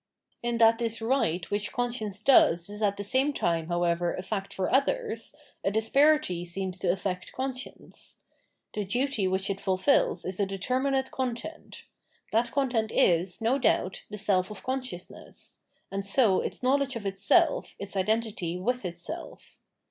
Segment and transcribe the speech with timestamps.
[0.41, 4.51] In that this right which conscience does is at the same time, however, a fact
[4.51, 8.17] for others, a disparity seems Conscience 659 to affect conscience.
[8.73, 11.83] The duty which it fulfils is a determinate content;
[12.31, 15.61] that content is, no doubt, the self of consciousness,
[15.91, 19.55] and so its knowledge of itself, its identity with its self.